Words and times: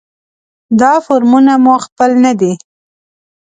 دا 0.79 0.91
فورمونه 1.05 1.53
مو 1.63 1.73
خپل 1.85 2.11
نه 2.25 2.33
دي. 2.39 2.51